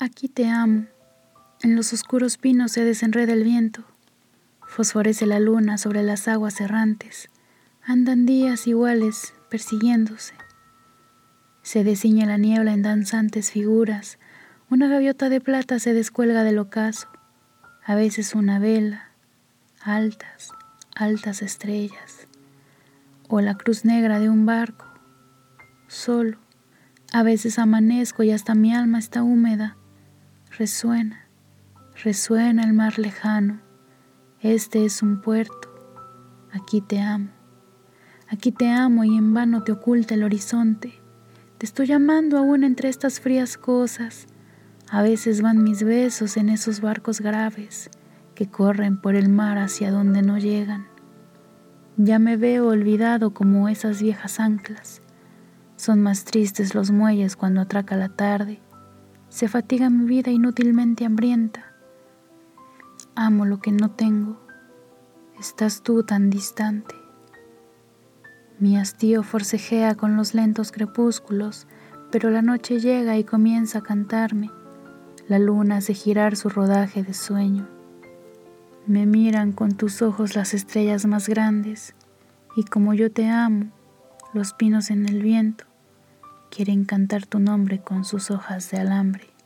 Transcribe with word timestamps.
Aquí 0.00 0.28
te 0.28 0.48
amo. 0.48 0.86
En 1.60 1.74
los 1.74 1.92
oscuros 1.92 2.36
pinos 2.36 2.70
se 2.70 2.84
desenreda 2.84 3.32
el 3.32 3.42
viento. 3.42 3.82
Fosforece 4.64 5.26
la 5.26 5.40
luna 5.40 5.76
sobre 5.76 6.04
las 6.04 6.28
aguas 6.28 6.60
errantes. 6.60 7.30
Andan 7.82 8.24
días 8.24 8.68
iguales 8.68 9.34
persiguiéndose. 9.50 10.34
Se 11.62 11.82
desciñe 11.82 12.26
la 12.26 12.38
niebla 12.38 12.74
en 12.74 12.82
danzantes 12.82 13.50
figuras. 13.50 14.20
Una 14.70 14.86
gaviota 14.86 15.28
de 15.28 15.40
plata 15.40 15.80
se 15.80 15.94
descuelga 15.94 16.44
del 16.44 16.60
ocaso. 16.60 17.08
A 17.84 17.96
veces 17.96 18.36
una 18.36 18.60
vela. 18.60 19.10
Altas, 19.82 20.52
altas 20.94 21.42
estrellas. 21.42 22.28
O 23.26 23.40
la 23.40 23.56
cruz 23.56 23.84
negra 23.84 24.20
de 24.20 24.28
un 24.28 24.46
barco. 24.46 24.86
Solo. 25.88 26.38
A 27.12 27.24
veces 27.24 27.58
amanezco 27.58 28.22
y 28.22 28.30
hasta 28.30 28.54
mi 28.54 28.72
alma 28.72 29.00
está 29.00 29.24
húmeda 29.24 29.76
Resuena, 30.58 31.28
resuena 32.02 32.64
el 32.64 32.72
mar 32.72 32.98
lejano. 32.98 33.60
Este 34.40 34.84
es 34.84 35.04
un 35.04 35.20
puerto. 35.20 35.72
Aquí 36.50 36.80
te 36.80 37.00
amo. 37.00 37.28
Aquí 38.28 38.50
te 38.50 38.68
amo 38.68 39.04
y 39.04 39.16
en 39.16 39.32
vano 39.32 39.62
te 39.62 39.70
oculta 39.70 40.14
el 40.14 40.24
horizonte. 40.24 41.00
Te 41.58 41.66
estoy 41.66 41.86
llamando 41.86 42.38
aún 42.38 42.64
entre 42.64 42.88
estas 42.88 43.20
frías 43.20 43.56
cosas. 43.56 44.26
A 44.90 45.00
veces 45.00 45.42
van 45.42 45.62
mis 45.62 45.84
besos 45.84 46.36
en 46.36 46.48
esos 46.48 46.80
barcos 46.80 47.20
graves 47.20 47.88
que 48.34 48.50
corren 48.50 49.00
por 49.00 49.14
el 49.14 49.28
mar 49.28 49.58
hacia 49.58 49.92
donde 49.92 50.22
no 50.22 50.38
llegan. 50.38 50.88
Ya 51.96 52.18
me 52.18 52.36
veo 52.36 52.66
olvidado 52.66 53.32
como 53.32 53.68
esas 53.68 54.02
viejas 54.02 54.40
anclas. 54.40 55.02
Son 55.76 56.02
más 56.02 56.24
tristes 56.24 56.74
los 56.74 56.90
muelles 56.90 57.36
cuando 57.36 57.60
atraca 57.60 57.96
la 57.96 58.08
tarde 58.08 58.60
se 59.28 59.46
fatiga 59.46 59.90
mi 59.90 60.06
vida 60.06 60.30
inútilmente 60.30 61.04
hambrienta. 61.04 61.72
Amo 63.14 63.44
lo 63.44 63.60
que 63.60 63.72
no 63.72 63.90
tengo. 63.90 64.40
Estás 65.38 65.82
tú 65.82 66.02
tan 66.02 66.30
distante. 66.30 66.94
Mi 68.58 68.76
hastío 68.78 69.22
forcejea 69.22 69.94
con 69.94 70.16
los 70.16 70.34
lentos 70.34 70.72
crepúsculos, 70.72 71.66
pero 72.10 72.30
la 72.30 72.42
noche 72.42 72.80
llega 72.80 73.16
y 73.18 73.24
comienza 73.24 73.80
a 73.80 73.82
cantarme. 73.82 74.50
La 75.28 75.38
luna 75.38 75.76
hace 75.76 75.94
girar 75.94 76.34
su 76.34 76.48
rodaje 76.48 77.02
de 77.02 77.12
sueño. 77.12 77.68
Me 78.86 79.04
miran 79.04 79.52
con 79.52 79.76
tus 79.76 80.00
ojos 80.00 80.34
las 80.34 80.54
estrellas 80.54 81.04
más 81.04 81.28
grandes, 81.28 81.94
y 82.56 82.64
como 82.64 82.94
yo 82.94 83.12
te 83.12 83.28
amo, 83.28 83.66
los 84.32 84.54
pinos 84.54 84.90
en 84.90 85.06
el 85.06 85.22
viento 85.22 85.67
quieren 86.50 86.84
cantar 86.84 87.26
tu 87.26 87.38
nombre 87.38 87.80
con 87.80 88.04
sus 88.04 88.30
hojas 88.30 88.70
de 88.70 88.78
alambre. 88.78 89.37